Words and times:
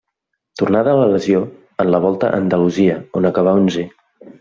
Tornà 0.61 0.81
de 0.87 0.95
la 1.01 1.05
lesió 1.11 1.43
en 1.85 1.93
la 1.97 2.03
Volta 2.09 2.33
a 2.33 2.41
Andalusia, 2.45 3.01
on 3.23 3.33
acabà 3.35 3.59
onzè. 3.65 3.91